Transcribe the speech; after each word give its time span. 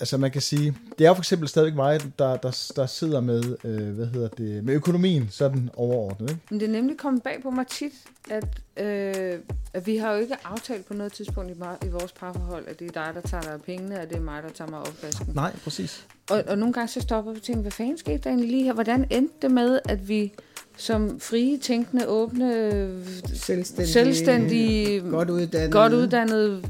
altså 0.00 0.16
man 0.18 0.30
kan 0.30 0.42
sige, 0.42 0.76
det 0.98 1.04
er 1.04 1.08
jo 1.08 1.14
for 1.14 1.20
eksempel 1.20 1.48
stadigvæk 1.48 1.74
mig, 1.74 2.00
der, 2.18 2.36
der, 2.36 2.72
der 2.76 2.86
sidder 2.86 3.20
med, 3.20 3.56
øh, 3.64 3.88
hvad 3.88 4.06
hedder 4.06 4.28
det, 4.28 4.64
med 4.64 4.74
økonomien 4.74 5.28
sådan 5.30 5.70
overordnet. 5.74 6.30
Ikke? 6.30 6.42
Men 6.50 6.60
det 6.60 6.68
er 6.68 6.72
nemlig 6.72 6.96
kommet 6.96 7.22
bag 7.22 7.42
på 7.42 7.50
mig 7.50 7.66
tit, 7.66 7.92
at, 8.30 8.60
øh, 8.76 9.38
at 9.74 9.86
vi 9.86 9.96
har 9.96 10.12
jo 10.12 10.20
ikke 10.20 10.34
aftalt 10.44 10.86
på 10.86 10.94
noget 10.94 11.12
tidspunkt 11.12 11.50
i, 11.50 11.54
i 11.86 11.88
vores 11.88 12.12
parforhold, 12.12 12.64
at 12.68 12.78
det 12.78 12.96
er 12.96 13.04
dig, 13.04 13.22
der 13.22 13.28
tager 13.28 13.42
dig 13.42 13.52
af 13.52 13.62
pengene, 13.62 14.00
og 14.00 14.08
det 14.08 14.16
er 14.16 14.20
mig, 14.20 14.42
der 14.42 14.48
tager 14.48 14.70
mig 14.70 14.78
opvasken. 14.78 15.34
Nej, 15.34 15.56
præcis. 15.64 16.06
Og, 16.30 16.44
og 16.46 16.58
nogle 16.58 16.72
gange 16.72 16.88
så 16.88 17.00
stopper 17.00 17.32
vi 17.32 17.38
og 17.38 17.42
tænker, 17.42 17.62
hvad 17.62 17.72
fanden 17.72 17.98
skete 17.98 18.18
der 18.18 18.30
egentlig 18.30 18.50
lige 18.50 18.64
her? 18.64 18.72
Hvordan 18.72 19.06
endte 19.10 19.34
det 19.42 19.50
med, 19.50 19.78
at 19.84 20.08
vi 20.08 20.32
som 20.76 21.20
frie, 21.20 21.58
tænkende, 21.58 22.06
åbne, 22.08 23.04
selvstændige, 23.34 23.92
selvstændige 23.92 25.00
godt 25.00 25.30
uddannede, 25.30 25.72
godt 25.72 25.92
uddannede 25.92 26.62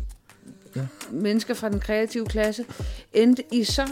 ja. 0.77 0.81
mennesker 1.11 1.55
fra 1.55 1.69
den 1.69 1.81
kreative 1.81 2.27
klasse, 2.27 2.65
endte 3.13 3.43
i 3.53 3.65
så 3.65 3.87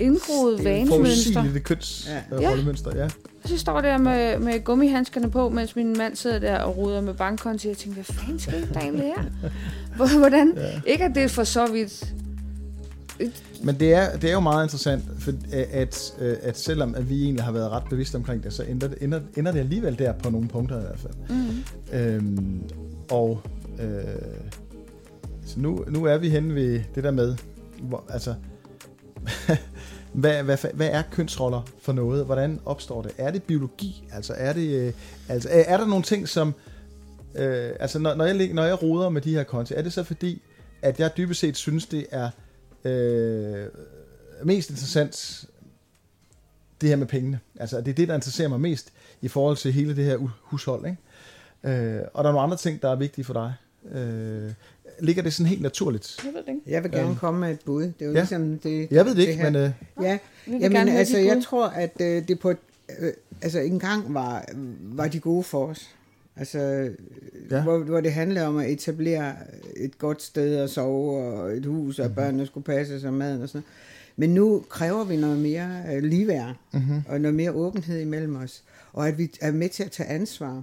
indgroet 0.00 0.64
vanemønster. 0.64 1.42
Det 1.42 1.56
er 1.56 1.60
køns 1.60 2.10
ja. 2.30 2.50
rollemønster, 2.50 2.96
ja. 2.96 3.04
Og 3.42 3.48
så 3.48 3.58
står 3.58 3.80
der 3.80 3.98
med, 3.98 4.38
med 4.38 4.64
gummihandskerne 4.64 5.30
på, 5.30 5.48
mens 5.48 5.76
min 5.76 5.98
mand 5.98 6.16
sidder 6.16 6.38
der 6.38 6.58
og 6.58 6.76
ruder 6.76 7.00
med 7.00 7.14
bankkonti, 7.14 7.66
og 7.66 7.68
jeg 7.68 7.76
tænker, 7.76 7.94
hvad 7.94 8.14
fanden 8.14 8.38
skete 8.38 8.68
der 8.74 8.80
egentlig 8.80 9.04
her? 9.04 9.24
Hvordan? 10.18 10.52
Ja. 10.56 10.80
Ikke 10.86 11.04
at 11.04 11.14
det 11.14 11.22
er 11.22 11.28
for 11.28 11.44
så 11.44 11.66
vidt 11.66 12.14
men 13.62 13.80
det 13.80 13.94
er, 13.94 14.16
det 14.16 14.30
er 14.30 14.32
jo 14.32 14.40
meget 14.40 14.64
interessant, 14.64 15.04
for 15.18 15.32
at, 15.52 16.14
at 16.42 16.58
selvom 16.58 16.94
at 16.94 17.10
vi 17.10 17.22
egentlig 17.22 17.44
har 17.44 17.52
været 17.52 17.70
ret 17.70 17.82
bevidste 17.90 18.16
omkring 18.16 18.44
det, 18.44 18.52
så 18.52 18.62
ender 18.62 18.88
det, 18.88 18.98
ender, 19.00 19.20
ender 19.36 19.52
det 19.52 19.58
alligevel 19.58 19.98
der 19.98 20.12
på 20.12 20.30
nogle 20.30 20.48
punkter 20.48 20.78
i 20.78 20.80
hvert 20.80 20.98
fald. 20.98 21.14
Mm. 21.28 21.64
Øhm, 21.98 22.62
og 23.10 23.40
øh, 23.80 23.88
så 25.48 25.60
nu, 25.60 25.84
nu 25.88 26.04
er 26.04 26.18
vi 26.18 26.28
henne 26.28 26.54
ved 26.54 26.82
det 26.94 27.04
der 27.04 27.10
med, 27.10 27.36
hvor, 27.82 28.04
altså, 28.08 28.34
hvad, 30.12 30.42
hvad, 30.42 30.58
hvad 30.74 30.88
er 30.88 31.02
kønsroller 31.10 31.62
for 31.80 31.92
noget? 31.92 32.24
Hvordan 32.24 32.60
opstår 32.64 33.02
det? 33.02 33.12
Er 33.18 33.30
det 33.30 33.42
biologi? 33.42 34.04
Altså 34.12 34.34
er, 34.36 34.52
det, 34.52 34.68
øh, 34.68 34.92
altså, 35.28 35.48
er, 35.48 35.62
er 35.62 35.76
der 35.76 35.86
nogle 35.86 36.04
ting, 36.04 36.28
som... 36.28 36.54
Øh, 37.34 37.70
altså 37.80 37.98
når, 37.98 38.14
når, 38.14 38.24
jeg, 38.24 38.52
når 38.52 38.64
jeg 38.64 38.82
roder 38.82 39.08
med 39.08 39.22
de 39.22 39.34
her 39.34 39.42
konti, 39.42 39.74
er 39.74 39.82
det 39.82 39.92
så 39.92 40.02
fordi, 40.02 40.42
at 40.82 41.00
jeg 41.00 41.10
dybest 41.16 41.40
set 41.40 41.56
synes, 41.56 41.86
det 41.86 42.06
er 42.10 42.30
øh, 42.84 43.66
mest 44.44 44.70
interessant 44.70 45.44
det 46.80 46.88
her 46.88 46.96
med 46.96 47.06
pengene. 47.06 47.40
Altså 47.60 47.80
det 47.80 47.88
er 47.88 47.94
det, 47.94 48.08
der 48.08 48.14
interesserer 48.14 48.48
mig 48.48 48.60
mest 48.60 48.92
i 49.20 49.28
forhold 49.28 49.56
til 49.56 49.72
hele 49.72 49.96
det 49.96 50.04
her 50.04 50.16
hushold. 50.42 50.86
Ikke? 50.86 50.98
Øh, 51.78 52.02
og 52.14 52.24
der 52.24 52.30
er 52.30 52.32
nogle 52.32 52.44
andre 52.44 52.56
ting, 52.56 52.82
der 52.82 52.90
er 52.90 52.96
vigtige 52.96 53.24
for 53.24 53.32
dig. 53.32 53.54
Øh, 53.92 54.52
ligger 55.00 55.22
det 55.22 55.32
sådan 55.32 55.48
helt 55.48 55.62
naturligt? 55.62 56.16
Jeg 56.24 56.32
ved 56.32 56.40
det 56.40 56.48
ikke. 56.48 56.60
Jeg 56.66 56.82
vil 56.82 56.90
gerne 56.90 57.10
øh. 57.10 57.16
komme 57.16 57.40
med 57.40 57.50
et 57.50 57.60
bud. 57.64 57.82
Det 57.82 57.94
er 58.00 58.06
jo 58.06 58.12
ja. 58.12 58.18
ligesom 58.18 58.58
det. 58.58 58.88
Jeg 58.90 59.04
ved 59.04 59.14
det, 59.14 59.26
det 59.26 59.28
ikke, 59.28 59.42
her. 59.42 59.50
men... 59.50 59.62
Øh, 59.62 59.70
ja, 60.02 60.18
jamen, 60.46 60.88
altså, 60.88 61.18
jeg 61.18 61.42
tror, 61.44 61.66
at 61.66 62.00
øh, 62.00 62.28
det 62.28 62.40
på 62.40 62.50
øh, 62.50 63.12
altså 63.42 63.58
engang 63.58 64.14
var, 64.14 64.44
var 64.82 65.08
de 65.08 65.20
gode 65.20 65.42
for 65.42 65.66
os. 65.66 65.88
Altså, 66.36 66.90
ja. 67.50 67.62
hvor, 67.62 67.78
hvor 67.78 68.00
det 68.00 68.12
handler 68.12 68.46
om 68.46 68.56
at 68.56 68.70
etablere 68.70 69.34
et 69.76 69.98
godt 69.98 70.22
sted 70.22 70.56
at 70.56 70.70
sove, 70.70 71.22
og 71.22 71.56
et 71.56 71.66
hus, 71.66 71.98
og 71.98 72.04
mm-hmm. 72.04 72.14
børnene 72.14 72.46
skulle 72.46 72.64
passe 72.64 73.00
sig 73.00 73.12
maden 73.12 73.42
og 73.42 73.48
sådan 73.48 73.64
Men 74.16 74.34
nu 74.34 74.64
kræver 74.68 75.04
vi 75.04 75.16
noget 75.16 75.38
mere 75.38 75.82
uh, 75.96 76.02
ligeværd, 76.02 76.54
mm-hmm. 76.72 77.02
og 77.08 77.20
noget 77.20 77.34
mere 77.34 77.52
åbenhed 77.52 78.00
imellem 78.00 78.36
os, 78.36 78.62
og 78.92 79.08
at 79.08 79.18
vi 79.18 79.30
er 79.40 79.52
med 79.52 79.68
til 79.68 79.82
at 79.82 79.90
tage 79.90 80.08
ansvar. 80.08 80.62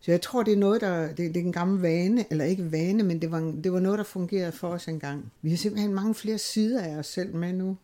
Så 0.00 0.10
jeg 0.10 0.20
tror, 0.20 0.42
det 0.42 0.52
er 0.52 0.56
noget, 0.56 0.80
der, 0.80 1.06
det, 1.06 1.16
det 1.16 1.36
er 1.36 1.44
en 1.44 1.52
gammel 1.52 1.82
vane, 1.82 2.24
eller 2.30 2.44
ikke 2.44 2.72
vane, 2.72 3.02
men 3.02 3.22
det 3.22 3.30
var, 3.30 3.40
det 3.64 3.72
var 3.72 3.80
noget, 3.80 3.98
der 3.98 4.04
fungerede 4.04 4.52
for 4.52 4.68
os 4.68 4.88
engang. 4.88 5.32
Vi 5.42 5.50
har 5.50 5.56
simpelthen 5.56 5.94
mange 5.94 6.14
flere 6.14 6.38
sider 6.38 6.82
af 6.82 6.96
os 6.96 7.06
selv 7.06 7.34
med 7.34 7.52
nu. 7.52 7.76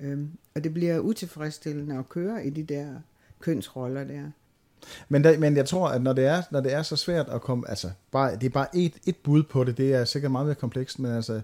Øhm, 0.00 0.30
og 0.54 0.64
det 0.64 0.74
bliver 0.74 0.98
utilfredsstillende 0.98 1.98
at 1.98 2.08
køre 2.08 2.46
i 2.46 2.50
de 2.50 2.62
der 2.62 2.94
kønsroller 3.40 4.04
der. 4.04 4.30
Men, 5.08 5.24
der, 5.24 5.38
men 5.38 5.56
jeg 5.56 5.66
tror, 5.66 5.88
at 5.88 6.02
når 6.02 6.12
det, 6.12 6.24
er, 6.24 6.42
når 6.50 6.60
det 6.60 6.72
er 6.72 6.82
så 6.82 6.96
svært 6.96 7.28
at 7.28 7.40
komme, 7.40 7.68
altså 7.68 7.90
bare, 8.12 8.36
det 8.36 8.44
er 8.44 8.50
bare 8.50 8.76
et, 8.76 8.92
et 9.06 9.16
bud 9.16 9.42
på 9.42 9.64
det, 9.64 9.76
det 9.76 9.94
er 9.94 10.04
sikkert 10.04 10.32
meget 10.32 10.46
mere 10.46 10.54
komplekst, 10.54 10.98
men, 10.98 11.12
altså, 11.12 11.40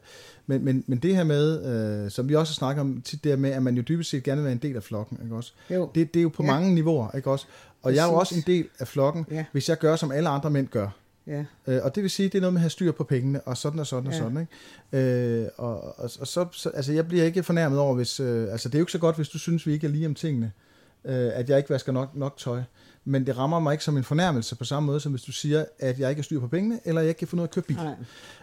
men, 0.47 0.65
men, 0.65 0.85
men 0.87 0.99
det 0.99 1.17
her 1.17 1.25
med, 1.25 1.65
øh, 2.05 2.11
som 2.11 2.29
vi 2.29 2.35
også 2.35 2.55
snakker 2.55 2.83
om 2.83 3.03
tit, 3.05 3.25
det 3.25 3.39
med, 3.39 3.51
at 3.51 3.63
man 3.63 3.77
jo 3.77 3.83
dybest 3.83 4.11
set 4.11 4.23
gerne 4.23 4.37
vil 4.37 4.45
være 4.45 4.53
en 4.53 4.59
del 4.59 4.77
af 4.77 4.83
flokken, 4.83 5.19
ikke 5.23 5.37
også? 5.37 5.53
Jo. 5.71 5.91
Det, 5.95 6.15
det 6.15 6.21
er 6.21 6.23
jo 6.23 6.29
på 6.29 6.43
ja. 6.43 6.51
mange 6.51 6.75
niveauer, 6.75 7.17
ikke 7.17 7.31
også? 7.31 7.47
Og 7.83 7.95
jeg 7.95 8.07
er 8.07 8.13
jo 8.13 8.15
også 8.15 8.35
en 8.35 8.45
del 8.47 8.69
af 8.79 8.89
flokken, 8.89 9.27
ja. 9.31 9.45
hvis 9.53 9.69
jeg 9.69 9.79
gør, 9.79 9.97
som 9.97 10.13
alle 10.13 10.29
andre 10.29 10.51
mænd 10.51 10.69
gør. 10.69 10.89
Ja. 11.27 11.45
Øh, 11.67 11.81
og 11.83 11.95
det 11.95 12.03
vil 12.03 12.11
sige, 12.11 12.29
det 12.29 12.35
er 12.35 12.41
noget 12.41 12.53
med 12.53 12.61
at 12.61 12.63
have 12.63 12.71
styr 12.71 12.93
på 12.93 13.05
pengene, 13.05 13.41
og 13.41 13.57
sådan 13.57 13.81
og 13.81 13.87
sådan 13.87 14.05
ja. 14.05 14.09
og 14.11 14.15
sådan. 14.15 14.49
Ikke? 14.93 15.43
Øh, 15.43 15.49
og, 15.57 15.99
og, 15.99 16.11
og 16.19 16.27
så, 16.27 16.47
så, 16.53 16.71
altså 16.75 16.93
jeg 16.93 17.09
bliver 17.09 17.25
ikke 17.25 17.43
fornærmet 17.43 17.79
over, 17.79 17.95
hvis, 17.95 18.21
øh, 18.21 18.53
altså 18.53 18.69
det 18.69 18.75
er 18.75 18.79
jo 18.79 18.83
ikke 18.83 18.93
så 18.93 18.99
godt, 18.99 19.17
hvis 19.17 19.29
du 19.29 19.39
synes, 19.39 19.67
vi 19.67 19.73
ikke 19.73 19.87
er 19.87 19.91
lige 19.91 20.07
om 20.07 20.15
tingene, 20.15 20.47
øh, 20.47 20.68
at 21.15 21.49
jeg 21.49 21.59
ikke 21.59 21.71
vasker 21.71 21.93
nok, 21.93 22.17
nok 22.17 22.37
tøj 22.37 22.61
men 23.09 23.27
det 23.27 23.39
rammer 23.39 23.59
mig 23.61 23.73
ikke 23.73 23.85
som 23.85 23.97
en 23.97 24.05
fornærmelse 24.05 24.57
på 24.57 24.65
samme 24.65 24.87
måde, 24.87 25.01
som 25.01 25.13
hvis 25.13 25.23
du 25.23 25.33
siger, 25.33 25.65
at 25.79 25.99
jeg 25.99 26.11
ikke 26.11 26.21
har 26.21 26.25
styr 26.25 26.41
på 26.41 26.49
pengene, 26.49 26.81
eller 26.85 27.01
jeg 27.01 27.09
ikke 27.09 27.19
kan 27.19 27.29
få 27.29 27.37
noget 27.37 27.49
at 27.49 27.55
købe 27.55 27.67
bil. 27.67 27.79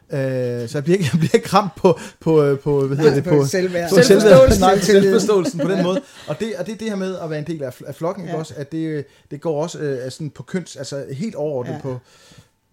Øh, 0.09 0.69
så 0.69 0.77
jeg 0.77 0.83
bliver 0.83 0.97
ikke, 0.97 1.09
jeg 1.13 1.19
bliver 1.19 1.35
ikke 1.35 1.49
ramt 1.53 1.75
på, 1.75 1.99
på, 2.19 2.57
på, 2.63 2.87
hvad 2.87 2.97
hedder 2.97 3.11
Nej, 3.11 3.15
det, 3.15 3.23
på, 3.23 3.29
på, 3.29 3.45
selvværd. 3.45 3.89
på 3.89 3.95
selvforståelsen. 4.03 4.61
Nej, 4.61 4.79
selvforståelsen 4.79 5.59
på 5.59 5.69
den 5.69 5.83
måde. 5.83 6.01
Og 6.27 6.39
det, 6.39 6.55
og 6.55 6.65
det 6.65 6.73
er 6.73 6.77
det 6.77 6.89
her 6.89 6.95
med 6.95 7.17
at 7.17 7.29
være 7.29 7.39
en 7.39 7.47
del 7.47 7.63
af, 7.63 7.81
af 7.85 7.95
flokken, 7.95 8.25
ja. 8.25 8.37
også, 8.37 8.53
at 8.57 8.71
det, 8.71 9.05
det 9.31 9.41
går 9.41 9.61
også 9.61 9.79
øh, 9.79 10.11
sådan 10.11 10.29
på 10.29 10.43
køns, 10.43 10.75
altså 10.75 11.05
helt 11.11 11.35
overordnet 11.35 11.73
ja. 11.73 11.79
på, 11.81 11.99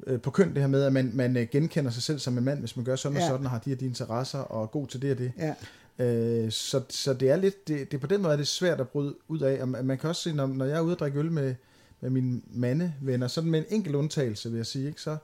øh, 0.06 0.20
på 0.20 0.30
køn, 0.30 0.54
det 0.54 0.60
her 0.62 0.68
med, 0.68 0.82
at 0.82 0.92
man, 0.92 1.10
man 1.14 1.36
øh, 1.36 1.46
genkender 1.52 1.90
sig 1.90 2.02
selv 2.02 2.18
som 2.18 2.38
en 2.38 2.44
mand, 2.44 2.60
hvis 2.60 2.76
man 2.76 2.84
gør 2.84 2.96
sådan 2.96 3.18
ja. 3.18 3.24
og 3.24 3.28
sådan, 3.28 3.46
og 3.46 3.50
har 3.50 3.58
de 3.58 3.70
her 3.70 3.76
de 3.76 3.86
interesser, 3.86 4.38
og 4.38 4.62
er 4.62 4.66
god 4.66 4.86
til 4.86 5.02
det 5.02 5.12
og 5.12 5.18
det. 5.18 5.32
Ja. 5.38 5.54
Øh, 5.98 6.50
så, 6.50 6.82
så 6.88 7.14
det 7.14 7.30
er 7.30 7.36
lidt, 7.36 7.68
det, 7.68 7.92
det, 7.92 8.00
på 8.00 8.06
den 8.06 8.22
måde 8.22 8.32
er 8.32 8.36
det 8.36 8.48
svært 8.48 8.80
at 8.80 8.88
bryde 8.88 9.14
ud 9.28 9.40
af, 9.40 9.62
og 9.62 9.68
man 9.68 9.98
kan 9.98 10.08
også 10.10 10.22
se, 10.22 10.32
når, 10.32 10.46
når 10.46 10.64
jeg 10.64 10.76
er 10.76 10.80
ude 10.80 10.94
og 10.94 10.98
drikke 10.98 11.18
øl 11.18 11.32
med, 11.32 11.54
med 12.00 12.10
mine 12.10 12.40
mandevenner, 12.50 13.28
sådan 13.28 13.50
med 13.50 13.58
en 13.58 13.66
enkelt 13.68 13.94
undtagelse, 13.94 14.50
vil 14.50 14.56
jeg 14.56 14.66
sige, 14.66 14.88
ikke? 14.88 15.00
så 15.00 15.16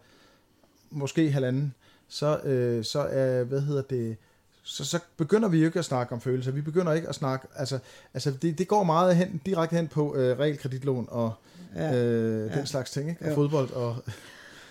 måske 0.91 1.31
halvanden, 1.31 1.75
så, 2.09 2.41
øh, 2.41 2.85
så 2.85 3.01
er, 3.01 3.45
hvad 3.45 3.61
hedder 3.61 3.83
det, 3.83 4.17
så, 4.63 4.85
så 4.85 4.99
begynder 5.17 5.49
vi 5.49 5.59
jo 5.59 5.67
ikke 5.67 5.79
at 5.79 5.85
snakke 5.85 6.13
om 6.13 6.21
følelser. 6.21 6.53
Vi 6.53 6.61
begynder 6.61 6.93
ikke 6.93 7.09
at 7.09 7.15
snakke, 7.15 7.49
altså, 7.55 7.79
altså 8.15 8.31
det, 8.31 8.59
det 8.59 8.69
går 8.69 8.85
meget 8.85 9.17
hen, 9.17 9.41
direkte 9.47 9.77
hen 9.77 9.89
på 9.89 10.17
øh, 10.17 10.39
realkreditlån 10.39 11.07
og 11.11 11.33
ja. 11.77 11.95
øh, 11.97 12.51
den 12.51 12.59
ja. 12.59 12.65
slags 12.65 12.91
ting, 12.91 13.11
ikke? 13.11 13.25
og 13.25 13.35
fodbold 13.35 13.71
og... 13.71 13.97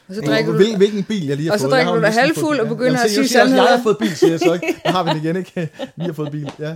Og 0.07 0.16
så 0.16 0.22
drikker 0.22 0.51
du, 0.51 0.57
hvilken, 0.57 0.78
hvilken 0.78 1.03
bil 1.03 1.28
jeg 1.28 1.38
lige 1.38 1.47
har 1.47 1.53
og 1.53 1.59
fået. 1.59 1.66
Og 1.66 1.72
så 1.72 1.75
drikker 1.75 1.94
du 1.94 2.01
dig 2.01 2.13
halvfuld 2.13 2.59
og 2.59 2.68
begynder 2.68 2.91
Jamen, 2.91 3.06
at 3.06 3.12
sige 3.12 3.28
sandheder. 3.28 3.63
Jeg 3.63 3.78
har 3.78 3.84
fået 3.84 3.97
bil, 3.97 4.16
siger 4.16 4.31
jeg 4.31 4.40
så 4.40 4.53
ikke. 4.53 4.79
Der 4.85 4.91
har 4.91 5.03
vi 5.03 5.09
den 5.09 5.18
igen, 5.18 5.35
ikke? 5.35 5.69
Vi 5.95 6.03
har 6.03 6.13
fået 6.13 6.31
bil, 6.31 6.51
ja. 6.59 6.75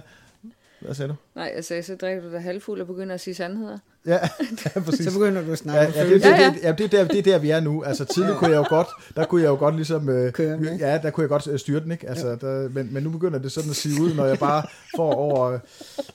Hvad 0.82 0.96
sagde 0.96 1.10
du? 1.10 1.16
Nej, 1.36 1.52
jeg 1.56 1.64
sagde, 1.66 1.84
så 1.84 1.96
drikker 1.96 2.24
du 2.24 2.32
dig 2.32 2.42
halvfuld 2.42 2.82
og 2.82 2.88
begynder 2.88 3.14
at 3.14 3.22
sige 3.22 3.34
sandheder. 3.34 3.78
Ja, 4.06 4.12
ja 4.76 4.80
præcis. 4.80 5.06
så 5.06 5.14
begynder 5.14 5.42
du 5.42 5.52
at 5.52 5.58
snakke 5.58 6.00
ja, 6.00 6.04
ja, 6.04 6.14
det, 6.14 6.24
det, 6.24 6.24
det, 6.24 6.64
ja, 6.64 6.72
det, 6.72 6.84
er 6.84 6.88
der, 6.88 7.08
det 7.08 7.18
er 7.18 7.24
der, 7.24 7.38
vi 7.38 7.50
er 7.50 7.60
nu. 7.60 7.84
Altså 7.84 8.06
tidligere 8.06 8.38
kunne 8.38 8.50
jeg 8.50 8.58
jo 8.58 8.66
godt, 8.70 8.88
der 9.16 9.26
kunne 9.26 9.42
jeg 9.42 9.50
jo 9.50 9.56
godt 9.56 9.76
ligesom, 9.76 10.10
øh, 10.10 10.34
ja, 10.80 11.00
der 11.04 11.10
kunne 11.10 11.22
jeg 11.22 11.30
godt 11.30 11.48
øh, 11.48 11.60
styre 11.60 11.80
den, 11.80 11.92
ikke? 11.92 12.10
Altså, 12.10 12.36
der, 12.42 12.70
men, 12.70 12.94
men 12.94 13.04
nu 13.04 13.10
begynder 13.10 13.40
det 13.40 13.52
sådan 13.52 13.70
at 13.70 13.76
sige 13.76 14.02
ud, 14.02 14.14
når 14.14 14.26
jeg 14.26 14.40
bare 14.40 14.64
får 14.96 15.14
over 15.14 15.60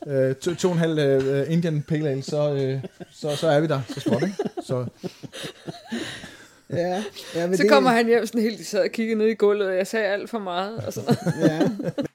øh, 0.06 0.34
to, 0.34 0.54
to 0.54 0.68
og 0.68 0.74
en 0.74 0.80
halv 0.80 0.98
øh, 0.98 1.52
Indian 1.52 1.84
Pale 1.88 2.08
Ale, 2.08 2.22
så, 2.22 2.54
øh, 2.54 2.80
så, 3.12 3.36
så 3.36 3.48
er 3.48 3.60
vi 3.60 3.66
der 3.66 3.80
så 3.88 4.00
småt, 4.00 4.22
ikke? 4.22 4.36
Så. 4.62 4.86
Ja, 6.70 7.02
ja 7.34 7.46
men 7.48 7.56
så 7.56 7.62
det... 7.62 7.70
kommer 7.70 7.90
han 7.90 8.06
hjem 8.06 8.26
sådan 8.26 8.40
helt, 8.40 8.66
sad 8.66 8.80
og 8.80 8.90
kiggede 8.90 9.18
ned 9.18 9.26
i 9.26 9.34
gulvet, 9.34 9.68
og 9.68 9.76
jeg 9.76 9.86
sagde 9.86 10.06
alt 10.06 10.30
for 10.30 10.38
meget. 10.38 10.84
Og 10.86 10.92
sådan 10.92 11.16
ja, 11.40 11.68